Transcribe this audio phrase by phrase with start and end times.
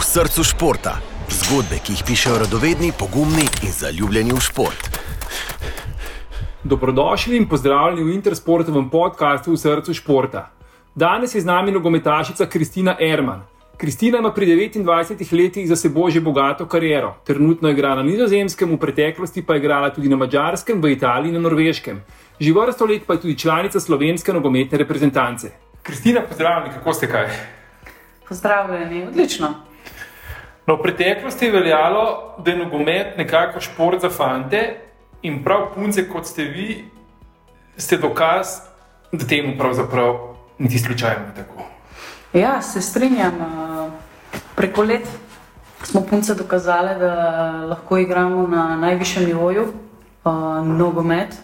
[0.00, 0.94] v srcu športa.
[1.28, 4.86] Zgodbe, ki jih pišejo radovedni, pogumni in zaljubljeni v šport.
[6.64, 10.46] Dobrodošli in pozdravljeni v Intersportovem podkastu v srcu športa.
[10.94, 13.44] Danes je z nami nogometašica Kristina Erman.
[13.76, 17.20] Kristina ima pri 29 letih za seboj že bogato kariero.
[17.24, 21.28] Trenutno je igrala na nizozemskem, v preteklosti pa je igrala tudi na mačarskem, v Italiji
[21.28, 22.00] in na norveškem.
[22.40, 25.52] Že vrsto let pa je tudi članica slovenske nogometne reprezentance.
[25.82, 27.28] Kristina, pozdravljeni, kako ste kaj?
[28.28, 29.69] Pozdravljeni, odlično.
[30.66, 34.76] No, v preteklosti je veljalo, da je nogomet nekako šport za fante
[35.22, 36.84] in prav punce, kot ste vi,
[37.76, 38.46] ste dokaz,
[39.12, 40.18] da temu pravzaprav
[40.58, 41.64] niti slučajno ni tako.
[42.32, 43.34] Ja, se strinjam.
[44.56, 45.08] Preko let
[45.82, 47.14] smo punce dokazali, da
[47.66, 49.72] lahko igramo na najvišjem nivoju,
[50.24, 51.34] uh, nogomet.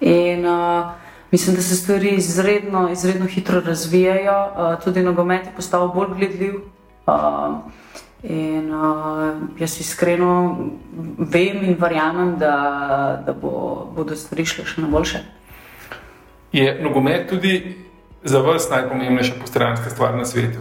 [0.00, 0.90] In uh,
[1.30, 6.54] mislim, da se stvari izredno, izredno hitro razvijajo, uh, tudi nogomet je postal bolj gledljiv.
[7.06, 7.14] Uh,
[8.22, 10.56] In uh, jaz iskreno
[11.18, 15.22] vem in verjamem, da, da bo, bodo stvari šle še na boljše.
[16.52, 17.78] Je nogomet tudi
[18.24, 20.60] za vas najpomembnejša postranska stvar na svetu?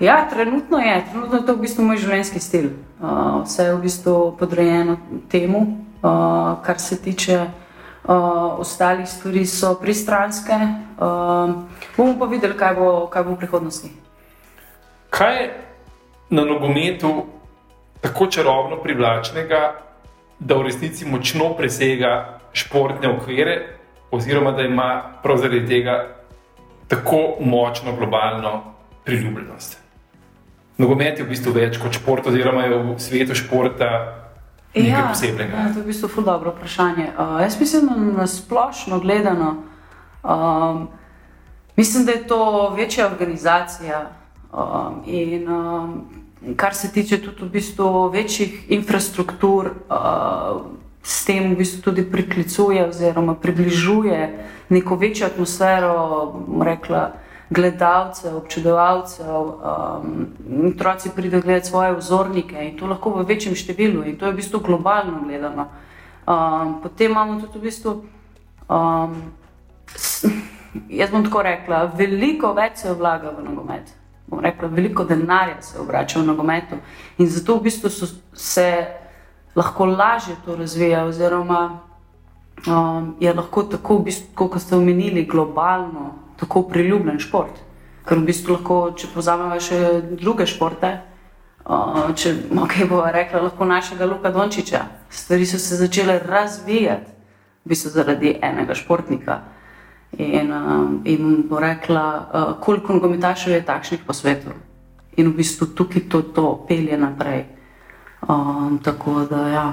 [0.00, 1.04] Ja, trenutno je.
[1.10, 2.66] Trenutno je to v bistvu moj življenjski stil.
[2.98, 4.96] Uh, vse je v bistvu podrejeno
[5.30, 5.60] temu,
[6.02, 10.58] uh, kar se tiče uh, ostalih stvari, so pristranske.
[10.98, 11.62] Uh,
[11.94, 13.92] bomo pa videli, kaj bo, kaj bo v prihodnosti.
[15.14, 15.65] Kaj
[16.30, 17.26] na nogometu
[18.00, 19.74] tako čarobno privlačnega,
[20.38, 23.56] da v resnici močno presega športne okvire,
[24.10, 26.16] oziroma da ima prav zaradi tega
[26.88, 28.62] tako močno globalno
[29.04, 29.78] priljubljenost.
[30.78, 33.90] Nogomet je v bistvu več kot šport, oziroma je v svetu športa
[34.74, 35.56] nekaj ja, posebnega.
[35.56, 37.08] Ja, to je v bistvu zelo dobro vprašanje.
[37.16, 39.56] Uh, jaz mislim, da na splošno gledano,
[40.22, 40.88] um,
[41.76, 44.10] mislim, da je to večja organizacija.
[44.52, 46.04] Um, in um,
[46.56, 50.62] kar se tiče tudi v bistvu večjih infrastruktur, uh,
[51.02, 55.94] s tem v bistvu tudi priklicuje oziroma približuje neko večjo atmosfero,
[56.62, 57.12] rekla.
[57.50, 60.26] Gledalcev, občudovalcev, um,
[60.66, 64.36] otroci pridejo gledati svoje vzornike in to lahko v večjem številu, in to je v
[64.36, 65.68] bistvu globalno gledano.
[66.26, 67.92] Um, potem imamo tudi v bistvu,
[68.66, 69.14] um,
[70.98, 73.94] jaz bom tako rekla, veliko več se vlaga v nogomet
[74.32, 76.76] rekla, veliko denarja se obrača v nogometu
[77.18, 78.86] in zato v bistvu so, se
[79.56, 81.80] lahko lažje to razvija, oziroma
[82.66, 87.62] um, je lahko tako, v bistvu, kot ste omenili, globalno tako priljubljen šport.
[88.06, 89.80] Ker v bistvu lahko, če pozamemo še
[90.20, 90.92] druge športe,
[91.64, 97.12] uh, če okay, bo rekla, lahko našega Luka Dončiča, stvari so se začele razvijati
[97.64, 99.40] v bistvu zaradi enega športnika.
[100.18, 104.54] In, uh, in bo rekla, uh, koliko nogometašev je takšnih po svetu.
[105.16, 107.44] In v bistvu tukaj to, to pelje naprej.
[108.28, 109.66] Um, tako da, ja.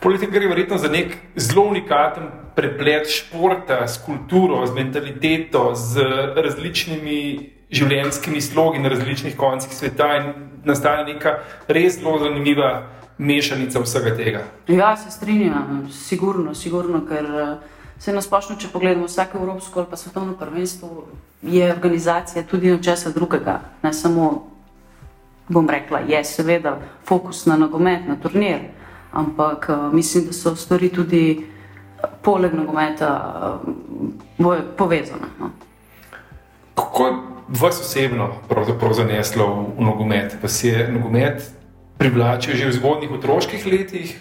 [0.00, 6.00] Politika gre verjetno za nek zelo unikaten preplet športa s kulturo, z mentaliteto, z
[6.36, 10.32] različnimi življenjskimi slogi na različnih koncih sveta in
[10.64, 12.86] nastane neka res zelo zanimiva
[13.18, 14.42] mešanica vsega tega.
[14.68, 17.30] Ja, se strinjam, sigurno, sigurno ker.
[17.30, 17.73] Uh,
[18.04, 21.06] Vse na splošno, če pogledamo vsake evropsko ali pa svetovno prvenstvo,
[21.40, 23.54] je organizacija tudi nečesa drugega.
[23.82, 24.26] Ne samo,
[25.48, 26.74] bom rekla, je seveda
[27.08, 28.58] fokus na nogomet, na turnir,
[29.12, 33.14] ampak uh, mislim, da so stvari tudi uh, poleg nogometa
[34.36, 35.32] uh, povezane.
[35.40, 35.48] No.
[36.74, 37.16] Kako je
[37.48, 38.28] vas osebno
[38.92, 40.36] zaneslo v nogomet?
[40.42, 41.40] Vas je nogomet
[41.96, 44.20] privlačil že v zgodnjih otroških letih?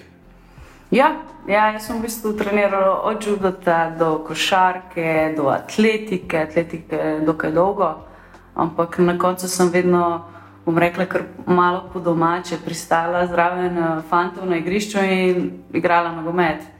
[0.92, 1.12] Ja,
[1.48, 7.90] ja, jaz sem v bistvu treniral od judota do košarke, do atletike, atletike dokaj dolgo,
[8.56, 10.26] ampak na koncu sem vedno,
[10.66, 16.74] bom rekla, kar malo po domače, pristala zraven eh, fantov na igrišču in igrala nogomet.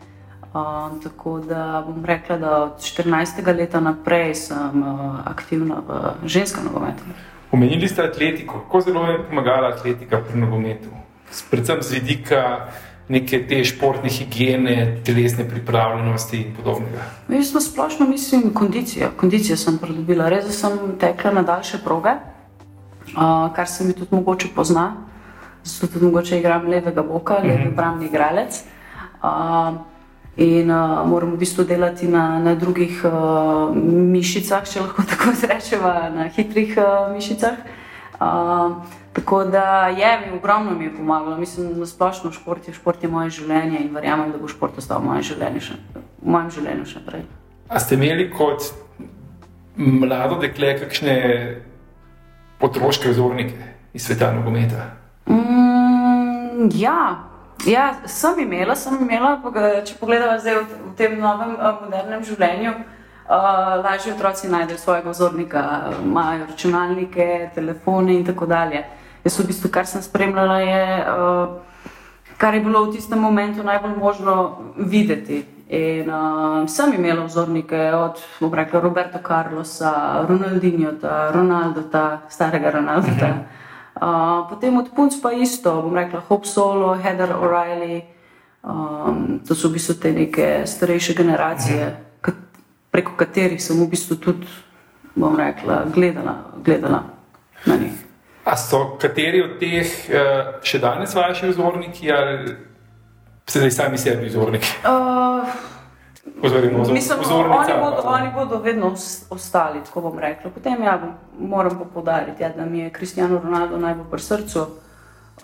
[0.54, 3.42] Um, tako da bom rekla, da od 14.
[3.58, 7.02] leta naprej sem uh, aktivna v ženskem nogometu.
[7.52, 8.60] Omenili ste atletiko.
[8.60, 10.90] Kako zelo je pomagala atletika pri nogometu?
[11.50, 12.70] Predvsem z vidika
[13.14, 14.76] neke te športne higiene,
[15.06, 17.06] telesne pripravljenosti in podobnega?
[17.30, 19.12] Jaz na splošno mislim kondicijo.
[19.18, 24.50] Kondicijo sem pridobila, res sem tekla na daljše proge, uh, kar se mi tudi mogoče
[24.56, 24.88] pozna.
[25.64, 27.74] Zato tudi mogoče igram levega boka, levi mm -hmm.
[27.74, 28.64] obrambni igralec.
[29.24, 29.74] Uh,
[30.38, 35.88] In uh, moramo v bistvu delati na, na drugih uh, mišicah, če lahko tako rečemo,
[36.16, 37.54] na hitrih uh, mišicah.
[37.54, 37.83] Uh,
[39.14, 43.10] Tako da je mi ogromno mi je pomagalo, mislim, da splošno šport je, šport je
[43.10, 45.78] moje življenje in verjamem, da bo šport ostal v mojem življenju še,
[46.22, 47.28] v mojem življenju še naprej.
[47.70, 48.72] A ste imeli kot
[49.76, 51.20] mlado dekle kakšne
[52.64, 53.74] otroške vzornike?
[53.94, 54.90] iz sveta nogometa?
[55.30, 57.30] Mm, ja.
[57.66, 59.38] ja, sem imela, sem imela,
[59.86, 62.74] če pogledamo zdaj v, v tem novem uh, modernem življenju.
[62.74, 63.03] Uh,
[63.84, 68.84] lažje otroci najdejo svojega vzornika, imajo računalnike, telefone in tako dalje.
[69.24, 71.50] Jaz, v bistvu, kar sem spremljala, je, uh,
[72.38, 75.46] kar je bilo v tistem momentu najbolj možno videti.
[75.70, 78.20] In uh, sem imela vzornike od
[78.54, 80.92] rekla, Roberta Carlosa, Ronaldinha,
[81.32, 83.30] Ronalda, starega Ronalda.
[83.94, 88.02] Uh, potem od punc pa isto, bom rekla Hope Solo, Heather O'Reilly.
[88.64, 91.86] Um, to so v bistvu te neke starejše generacije.
[91.86, 92.13] Mhm
[92.94, 94.48] preko katerih sem v bistvu tudi,
[95.18, 97.04] bom rekla, gledala, gledala
[97.66, 97.98] na njih.
[98.46, 102.54] A so kateri od teh uh, še danes vaši vzorniki ali
[103.48, 104.84] ste zdaj sami sebi vzorniki?
[104.86, 105.48] Uh,
[106.44, 108.94] Oziroma, mislim, oni, bodo, oni bodo vedno
[109.30, 110.52] ostali, tako bom rekla.
[110.52, 110.96] Potem ja,
[111.40, 114.66] moram pa podariti, ja, da mi je Kristijano Ronaldo najbolj pri srcu,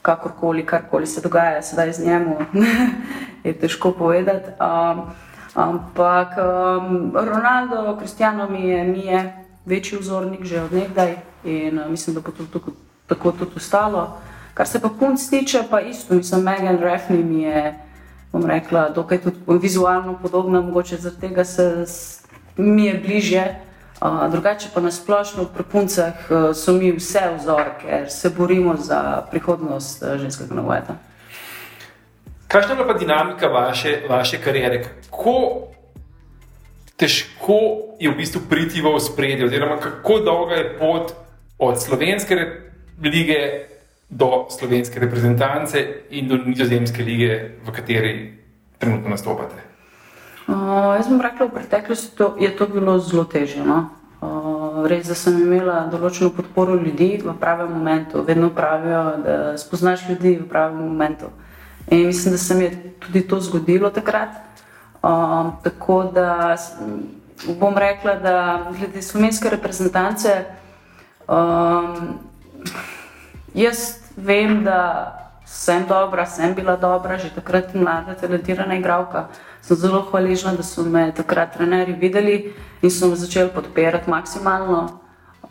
[0.02, 2.38] kakorkoli, karkoli se dogaja, sedaj z njemu,
[3.48, 4.52] je težko povedati.
[4.60, 5.04] Um,
[5.60, 11.90] Ampak um, Ronaldo, Kristijano mi je, mi je večji vzornik že od nekdaj in uh,
[11.92, 12.72] mislim, da bo to tako,
[13.08, 14.18] tako tudi ostalo.
[14.54, 17.76] Kar se pa punc tiče, pa isto, mislim, Megan Refni mi je,
[18.32, 21.86] bom rekla, dokaj tudi vizualno podobna, mogoče zaradi tega se
[22.58, 23.44] mi je bliže.
[24.02, 29.28] Uh, drugače pa nasplošno pri puncah uh, so mi vse vzor, ker se borimo za
[29.32, 30.96] prihodnost uh, ženskega nogometa.
[32.50, 34.82] Kakšna je pa dinamika vaše, vaše kariere?
[34.82, 35.70] Kako
[36.98, 41.14] težko je v bistvu priti v spredje, oziroma kako dolga je pot
[41.60, 42.36] od slovenske
[43.04, 43.70] lige
[44.10, 45.78] do slovenske reprezentance
[46.10, 48.14] in do nizozemske lige, v kateri
[48.82, 49.56] trenutno nastopate?
[50.50, 53.62] Uh, jaz bom rekla, v preteklosti to, je to bilo zelo težje.
[53.62, 53.94] No?
[54.26, 58.26] Uh, res, da sem imela določeno podporo ljudi v pravem momentu.
[58.26, 61.30] Vedno pravijo, da spoznaš ljudi v pravem momentu.
[61.90, 64.30] In mislim, da se mi je tudi to zgodilo takrat.
[65.04, 66.58] Um, tako da
[67.60, 70.46] bom rekla, da glede slovenske reprezentance,
[71.28, 72.20] um,
[73.54, 73.78] jaz
[74.18, 75.16] vem, da
[75.46, 79.28] sem dobra, sem bila dobra, že takrat mlada, talentirana igralka.
[79.62, 85.00] Sem zelo hvaležna, da so me takrat trenerji videli in so me začeli podpirati maksimalno.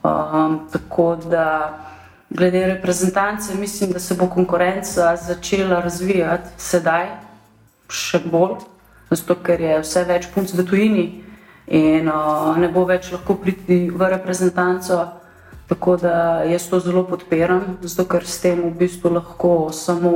[0.02, 1.78] Um, tako da.
[2.30, 7.06] Glede reprezentance, mislim, da se bo konkurenca začela razvijati sedaj,
[7.88, 8.58] še bolj,
[9.10, 11.06] zato ker je vse več punc v tujini
[11.72, 15.06] in uh, ne bo več lahko priti v reprezentanco.
[15.68, 20.12] Tako da jaz to zelo podpiram, zato ker s tem v bistvu lahko samo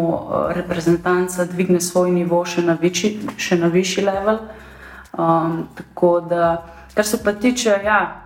[0.57, 4.39] reprezentanca dvigne svoj nivo še na višji, še na višji level.
[5.13, 6.55] Um, tako da,
[6.95, 8.22] kar se pa tiče, ja,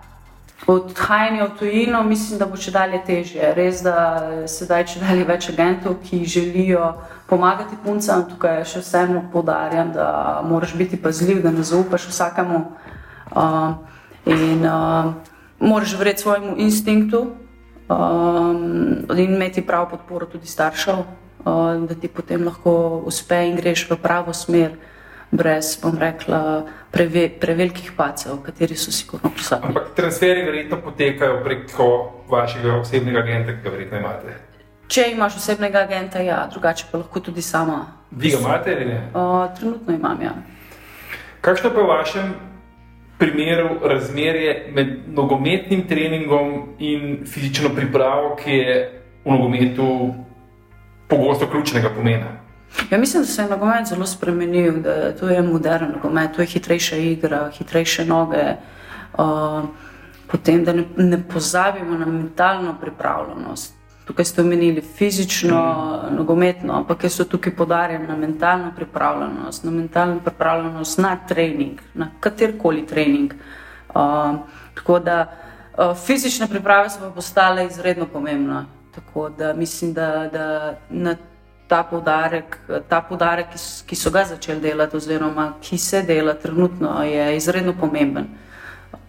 [0.66, 3.52] odhajanje v tujino, mislim, da bo če dalje težje.
[3.54, 6.94] Res, da sedaj če dalje več agentov, ki želijo
[7.28, 13.76] pomagati puncem, tukaj še vseeno podarjam, da moraš biti pazljiv, da ne zaupaš vsakemu uh,
[14.24, 15.12] in uh,
[15.60, 17.22] moraš verjeti svojemu instinktu
[17.88, 23.88] um, in imeti prav podporo tudi staršev, uh, da ti potem lahko uspe in greš
[23.90, 24.78] v pravo smer
[25.30, 29.68] brez, bom rekla, preve, prevelikih pacev, kateri so sigurno prisotni.
[29.68, 31.88] Ampak transferi verjetno potekajo preko
[32.30, 34.36] vašega osebnega agenta, ki ga verjetno imate.
[34.88, 37.86] Če imaš osebnega agenta, ja, drugače pa lahko tudi sama.
[38.10, 39.00] Vi ga imate ali ne?
[39.14, 40.34] O, trenutno imam, ja.
[41.40, 42.34] Kakšno pa je v vašem
[43.18, 48.76] primeru razmerje med nogometnim treningom in fizično pripravo, ki je
[49.24, 50.14] v nogometu
[51.08, 52.45] pogosto ključnega pomena?
[52.90, 56.46] Ja, mislim, da se je nogomet zelo spremenil, da to je modern nogomet, to je
[56.46, 58.44] hitrejša igra, hitrejše noge.
[59.18, 59.64] Uh,
[60.26, 63.74] potem, da ne, ne pozabimo na mentalno pripravljenost.
[64.04, 66.16] Tukaj ste omenili fizično, mm.
[66.16, 72.10] nogometno, ampak jaz so tukaj podarjen na mentalno pripravljenost, na mentalno pripravljenost na trening, na
[72.20, 73.34] katerkoli trening.
[73.88, 74.36] Uh,
[74.74, 78.64] tako da uh, fizične priprave so postale izredno pomembne.
[78.94, 81.16] Tako da mislim, da, da na
[81.68, 82.58] ta poudarek,
[82.88, 87.74] ta poudarek ki, ki so ga začeli delati, oziroma ki se dela trenutno, je izredno
[87.80, 88.28] pomemben.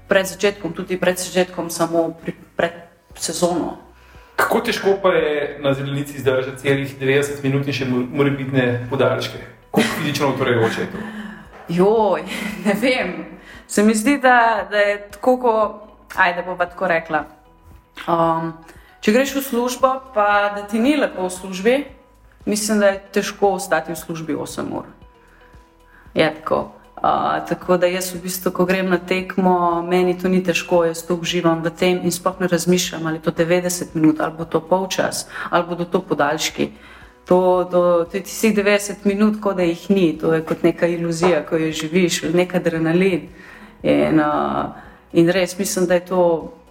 [0.08, 2.74] Pred začetkom, tudi pred začetkom, samo pri, pred
[3.16, 3.78] sezono.
[4.38, 8.88] Kako težko pa je na zelenici zdržati celih 90 minut in še mora biti ne
[8.90, 9.40] podaljške?
[9.72, 11.06] Kako fizično utvorejoče je to?
[11.70, 12.24] Joj,
[12.66, 13.14] ne vem.
[13.68, 17.26] Se mi zdi, da, da je tako, kot, ajde, bo pa tako rekla.
[18.08, 18.54] Um,
[19.04, 21.76] če greš v službo, pa da ti ni lepo v službi,
[22.48, 24.90] mislim, da je težko ostati v službi 8 ur.
[26.14, 26.72] Je tako.
[26.98, 31.04] Uh, tako da jaz v bistvu, ko grem na tekmo, meni to ni težko, jaz
[31.06, 34.46] to uživam v tem in sploh ne razmišljam, ali je to 90 minut, ali bo
[34.46, 36.72] to polčas, ali bodo to podaljški.
[37.28, 40.88] To, to, to je tistih 90 minut, kot da jih ni, to je kot neka
[40.88, 43.30] iluzija, ko jo živiš, nek adrenalin.
[43.84, 44.74] In, uh,
[45.14, 46.24] in res mislim, da je to,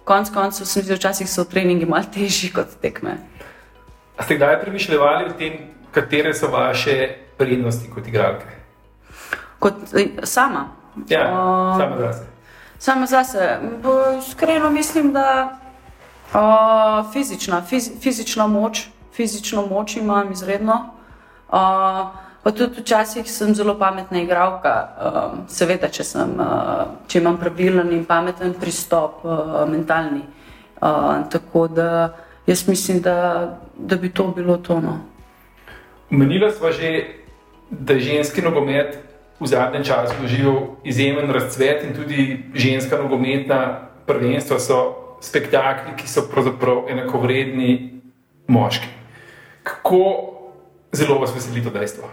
[0.03, 3.15] konec koncev, sem videl, včasih so treningi malo težji kot tekme.
[4.17, 5.53] A ste kdaj premišljali o tem,
[5.91, 8.45] katere so vaše prednosti kot igralke?
[9.59, 9.73] Kot
[10.23, 10.67] sama.
[11.09, 12.25] Ja, uh, sama zase.
[12.79, 13.59] Sama zase.
[14.19, 15.57] Iskreno mislim, da
[16.33, 20.89] uh, fizična, fiz, fizična moč, fizično moč imam izredno.
[21.49, 21.53] Uh,
[22.43, 24.87] pa tudi včasih sem zelo pametna igralka.
[24.97, 30.23] Uh, seveda, če, sem, uh, če imam pravilen in pameten pristop, uh, mentalni.
[30.81, 32.13] Uh, tako da
[32.47, 34.99] jaz mislim, da, da bi to bilo tono.
[36.09, 37.03] Menila smo že,
[37.69, 38.97] da je ženski nogomet
[39.39, 46.23] v zadnjem času doživel izjemen razcvet in tudi ženska nogometna prvenstva so spektakli, ki so
[46.31, 48.01] pravzaprav enakovredni
[48.47, 48.87] moški.
[49.63, 50.03] Kako
[50.91, 52.09] zelo vas veseli to dejstvo?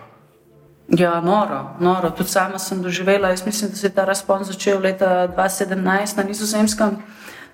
[0.89, 2.11] Ja, noro, noro.
[2.11, 3.29] Tudi sama sem doživela.
[3.29, 6.97] Jaz mislim, da se je ta razpon začel leta 2017 na Nizozemskem.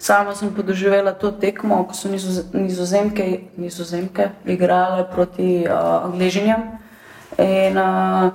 [0.01, 6.63] Sama sem podoživela to tekmo, ko so nizozemke, nizozemke igrale proti uh, Angližinjem.
[7.37, 8.33] In, uh,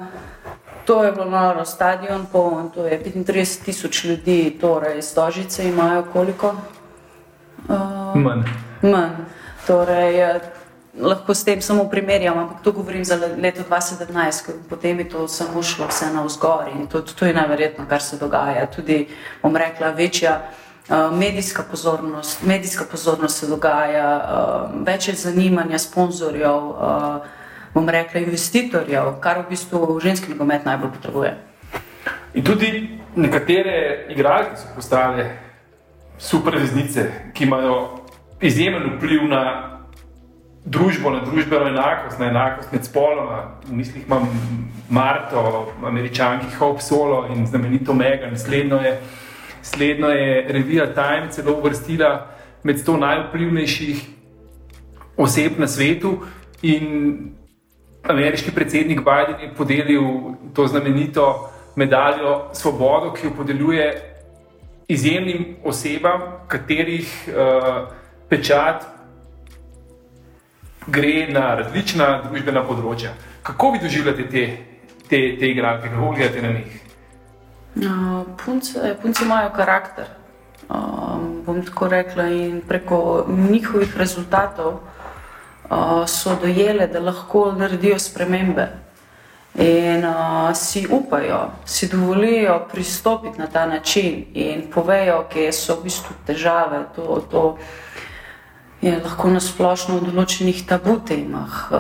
[0.86, 6.56] To je bilo noro, stadion poln, to je 35 tisoč ljudi, torej stožice imajo koliko?
[7.70, 8.44] Uh, manj.
[8.82, 9.26] Manj.
[9.68, 10.40] Torej,
[11.02, 15.64] lahko s tem samo primerjam, ampak to govorim za leto 2017, potem je to samo
[15.64, 18.66] šlo vse na vzgor in to, to je najverjetno, kar se dogaja.
[18.66, 19.08] Tudi,
[19.42, 20.42] bom rekla, večja
[21.12, 26.70] medijska pozornost, medijska pozornost se dogaja, uh, več je zanimanja sponzorjev.
[26.70, 27.26] Uh,
[27.76, 31.34] bom rekla, investitorjev, kar v bistvu ženski nogomet najbolj potrebuje.
[32.34, 32.70] In tudi
[33.16, 35.26] nekatere igralke so postale
[36.18, 37.76] super zvezdice, ki imajo
[38.42, 39.44] izjemen vpliv na
[40.66, 43.42] družbo, na družbeno enakost, na enakost med spoloma.
[43.68, 44.28] V mislih imam
[44.90, 48.38] Marto, američanki Hope Solo in znamenito Megan.
[48.40, 49.00] Slednjo je,
[49.66, 52.28] slednjo je revija Time celo uvrstila
[52.64, 54.06] med 100 najvplivnejših
[55.18, 56.18] oseb na svetu.
[56.62, 56.86] In
[58.04, 60.04] ameriški predsednik Biden je podelil
[60.54, 63.88] to znamenito medaljo Svobodo, ki jo podeljuje
[64.88, 67.88] izjemnim osebam, katerih uh,
[68.30, 68.86] pečat
[70.88, 73.16] gre na različna družbena področja.
[73.44, 74.44] Kako vi doživljate te,
[75.10, 76.85] te, te igralke, kako gledate na njih?
[77.76, 80.06] Uh, punce, punce imajo karakter.
[80.70, 84.80] Um, bom tako rekla, in preko njihovih rezultatov
[86.08, 88.68] so dojele, da lahko naredijo spremembe
[89.56, 95.84] in uh, si upajo, si dovolijo pristopiti na ta način in povejo, kje so v
[95.84, 96.84] bistvu težave.
[96.96, 97.58] To, to
[98.86, 101.54] je lahko nasplošno v določenih tabu temah.
[101.74, 101.80] Uh,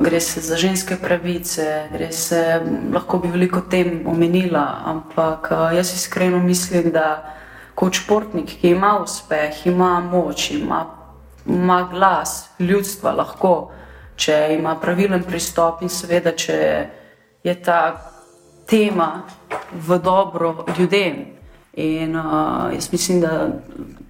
[0.00, 2.42] gre se za ženske pravice, gre se,
[2.96, 7.36] lahko bi veliko tem omenila, ampak uh, jaz iskreno mislim, da
[7.76, 10.84] kot športnik, ki ima uspeh, ima moč, ima
[11.46, 13.70] ima glas ljudstva, lahko,
[14.16, 16.58] če ima pravilen pristop in seveda, če
[17.44, 17.80] je ta
[18.66, 19.26] tema
[19.72, 21.24] v dobro ljudem.
[21.76, 23.48] In uh, jaz mislim, da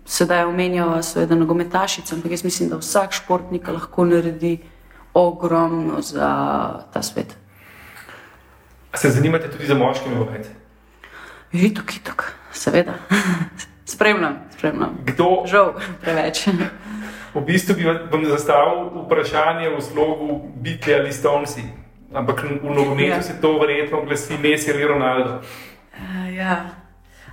[0.07, 4.59] sedaj omenjava, seveda, nogometašice, ampak jaz mislim, da vsak športnik lahko naredi
[5.15, 6.31] ogromno za
[6.93, 7.37] ta svet.
[8.95, 10.51] Se zanimate tudi za moški nogomet?
[11.53, 12.95] Vitok, vitok, seveda.
[13.97, 14.99] spremljam, spremljam.
[15.05, 15.43] Kdo?
[15.47, 16.47] Žal, preveč.
[17.35, 21.63] V bistvu bi vam zastavil vprašanje v slogu biti ali stonci,
[22.15, 23.23] ampak v nogometu ja.
[23.23, 25.43] se to verjetno glasi Messi ali Ronaldo.
[25.93, 26.86] Uh, ja.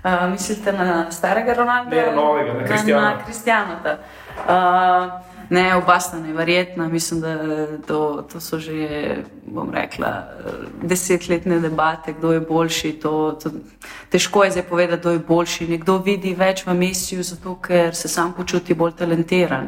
[0.03, 1.95] Uh, mislite na starega Ronalda?
[1.95, 3.01] Ne, na novega, na Kristjana.
[3.01, 3.77] Na Kristjana.
[4.47, 6.87] Uh, ne, oba sta neverjetna.
[6.87, 7.37] Mislim, da
[7.87, 10.27] to, to so že, bom rekla,
[10.81, 12.93] desetletne debate, kdo je boljši.
[12.99, 13.51] To, to,
[14.09, 15.67] težko je zdaj povedati, kdo je boljši.
[15.67, 19.67] Nekdo vidi več v mesiju, zato ker se sam počuti bolj talentiran.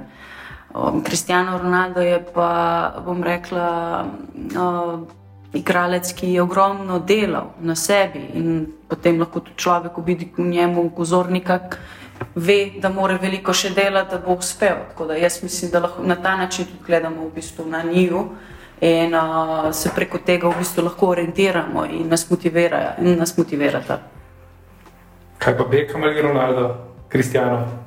[1.05, 4.99] Kristijano Ronaldo je pa, bom rekla, uh,
[5.55, 10.89] igralec, ki je ogromno delal na sebi in potem lahko tudi človek vidi v njemu
[10.89, 11.59] kozornika,
[12.35, 14.75] ve, da mora veliko še delati, da bo uspel.
[14.91, 18.25] Tako da jaz mislim, da lahko na ta način tudi gledamo v bistvu na njiju
[18.81, 22.27] in uh, se preko tega v bistvu lahko orientiramo in nas,
[22.99, 23.99] in nas motivirata.
[25.37, 26.75] Kaj pa Beckham ali Ronaldo,
[27.09, 27.84] Kristijano?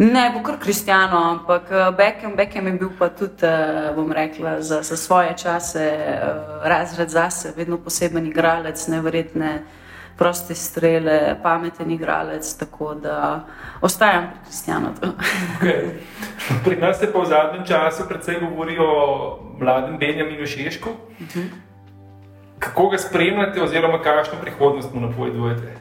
[0.00, 4.60] Ne, bo kar kristijano, ampak eh, Beckham, Beckham je bil pa tudi, eh, bom rekla,
[4.60, 6.20] za, za svoje čase eh,
[6.62, 9.58] razred zase, vedno poseben igralec, nevrjetne
[10.16, 13.44] proste strele, pameten igralec, tako da
[13.80, 14.88] ostajam pri Kristjanu.
[15.60, 15.84] Okay.
[16.64, 20.88] Pri nas se pa v zadnjem času predvsej govori o mladem Benjaminu Šešku.
[20.88, 21.44] Uh -huh.
[22.58, 25.79] Kako ga spremljate, oziroma kakšno prihodnost mu napovedujete?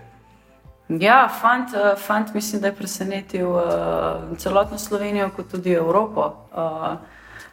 [0.89, 3.61] Ja, fant, fant mislim, da je presenetil uh,
[4.37, 6.33] celotno Slovenijo, kot tudi Evropo.
[6.51, 6.97] Uh,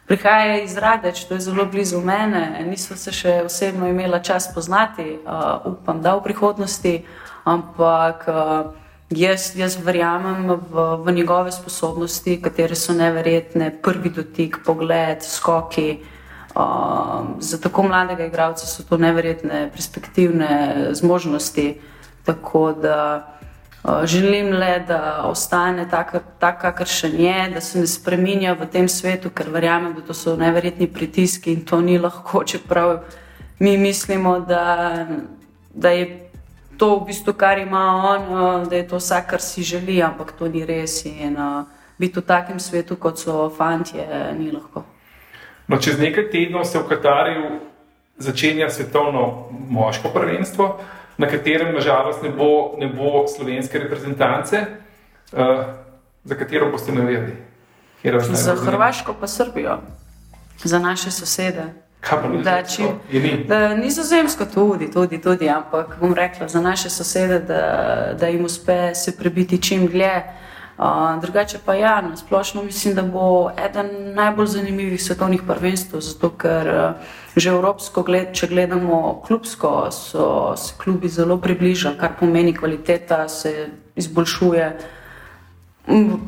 [0.07, 2.65] prihaja iz Radeč, to je zelo blizu mene.
[2.65, 6.93] Nismo se še osebno imeli čas poznati, uh, upam, da v prihodnosti,
[7.45, 8.71] ampak uh,
[9.13, 15.99] jaz, jaz verjamem v, v njegove sposobnosti, katere so neverjetne, prvi dotik, pogled, skoki.
[16.57, 20.49] Uh, za tako mladega igralca so to neverjetne perspektivne
[20.97, 21.67] zmožnosti.
[22.27, 23.27] Tako da
[23.83, 25.87] uh, želim le, da ostane
[26.39, 30.35] tak, kakršen je, da se ne spremenja v tem svetu, ker verjamem, da to so
[30.35, 32.99] neverjetni pritiski in to ni lahko, čeprav
[33.59, 35.07] mi mislimo, da,
[35.73, 36.29] da je
[36.77, 40.35] to v bistvu, kar ima on, uh, da je to vse, kar si želi, ampak
[40.35, 41.05] to ni res.
[41.05, 41.63] In uh,
[41.97, 44.03] biti v takem svetu, kot so fanti,
[44.37, 44.83] ni lahko.
[45.67, 47.59] No, čez nekaj tednov se v Katarju
[48.17, 50.79] začenja svetovno moško prvenstvo
[51.17, 54.65] na katerem nažalost ne bo, ne bo slovenske reprezentance,
[55.33, 55.39] uh,
[56.23, 57.35] za katero boste navedli?
[58.31, 59.77] Za Hrvaško pa Srbijo,
[60.63, 61.63] za naše sosede.
[62.43, 62.87] Da, čim,
[63.47, 68.95] da, nizozemsko tudi, tudi, tudi, ampak bom rekla za naše sosede, da, da jim uspe
[68.95, 70.15] se prebiti čim dlje.
[70.15, 70.46] Uh,
[71.21, 76.67] drugače pa ja, na splošno mislim, da bo eden najbolj zanimivih svetovnih prvenstv, zato ker
[76.67, 83.27] uh, že evropsko, gled, če gledamo klubsko, so se klubi zelo približali, kar pomeni, kvaliteta
[83.29, 84.77] se izboljšuje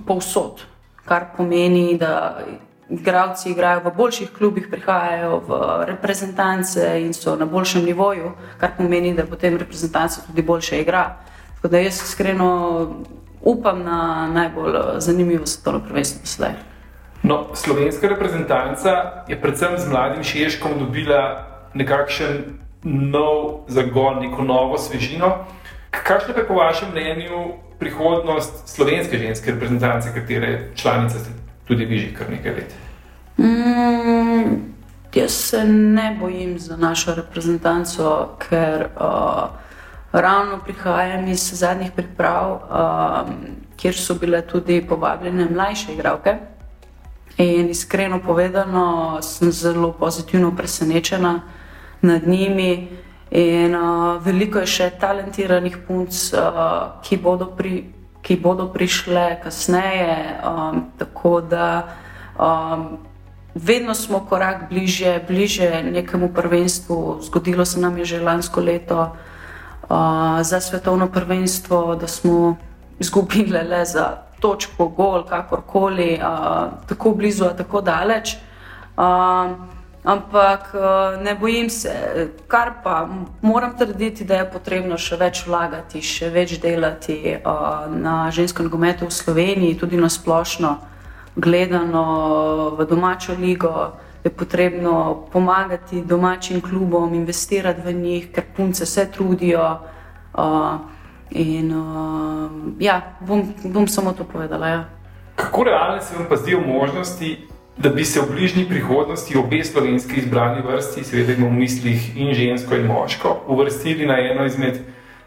[0.08, 0.66] povsod.
[1.06, 2.42] Kar pomeni, da
[2.90, 9.14] igralci igrajo v boljših klubih, prihajajo v reprezentance in so na boljšem nivoju, kar pomeni,
[9.14, 11.18] da potem reprezentanca tudi boljše igra.
[11.56, 12.50] Tako da jaz iskreno
[13.42, 16.52] upam na najbolj eh, zanimivo svetovno prvenstvo doslej.
[17.24, 25.46] No, slovenska reprezentanca je predvsem z mladim Šeškom dobila nekakšen nov zagon, neko novo svežino.
[25.92, 31.30] Kakšna je po vašem mnenju prihodnost slovenske ženske reprezentance, katere članice ste
[31.68, 32.74] tudi vi že kar nekaj let?
[33.38, 34.74] Mm,
[35.14, 39.50] jaz se ne bojim za našo reprezentanco, ker uh,
[40.12, 43.34] ravno prihajam iz zadnjih priprav, um,
[43.78, 46.38] kjer so bile tudi povabljene mlajše igralke.
[47.38, 51.42] In iskreno povedano, sem zelo pozitivno presenečena
[52.02, 52.88] nad njimi.
[53.32, 57.84] In, uh, veliko je še talentiranih punc, uh, ki, bodo pri,
[58.22, 60.42] ki bodo prišle kasneje.
[60.44, 61.96] Um, tako da
[62.36, 62.98] um,
[63.56, 67.20] vedno smo korak bliže, bliže nekemu prvenstvu.
[67.22, 69.16] Zgodilo se nam je že lansko leto,
[70.44, 72.56] za svetovno prvenstvo, da smo
[73.00, 78.36] izgubili le za točko, gol, kakorkoli, uh, tako blizu, a tako daleč.
[78.98, 79.04] Uh,
[80.04, 81.92] ampak uh, ne bojim se,
[82.48, 83.08] kar pa
[83.42, 89.08] moram trditi, da je potrebno še več vlagati, še več delati uh, na žensko nogometu
[89.08, 90.78] v Sloveniji, tudi na splošno
[91.36, 93.92] gledano v domačo ligo
[94.24, 99.80] je potrebno pomagati domačim klubom, investirati v njih, ker punce se trudijo.
[100.34, 100.80] Uh,
[101.32, 104.68] in uh, ja, bom, bom samo to povedala.
[104.68, 104.90] Ja.
[105.36, 107.38] Kako realne se vam pa zdijo možnosti,
[107.78, 112.34] da bi se v bližnji prihodnosti obe slovenski izbrani vrsti, seveda imamo v mislih in
[112.34, 114.80] žensko in moško, uvrstili na eno izmed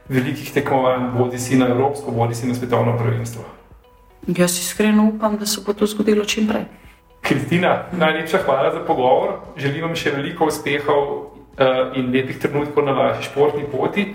[0.09, 3.45] velikih tekmovanj, bodi si na Evropsko, bodi si na svetovno prvenstvo?
[4.27, 6.65] Jaz iskreno upam, da se bo to zgodilo čim prej.
[7.23, 9.39] Kristina, najlepša hvala za pogovor.
[9.57, 14.09] Želim vam še veliko uspehov uh, in lepih trenutkov na vaši športni poti.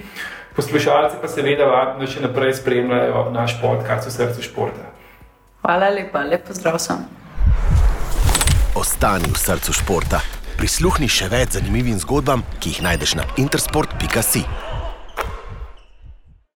[0.56, 4.89] Poslušalci pa seveda vabim, da še naprej spremljajo naš podcast v srcu športa.
[5.63, 7.06] Hvala lepa, lepo zdrav sem.
[8.76, 10.22] Ostani v srcu športa.
[10.58, 14.77] Prisluhni še več zanimivim zgodbam, ki jih najdeš na intersport.com.